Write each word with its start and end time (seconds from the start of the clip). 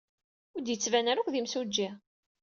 Ur 0.53 0.61
d-yettban 0.61 1.09
ara 1.11 1.19
akk 1.21 1.29
d 1.33 1.35
imsujji. 1.39 1.89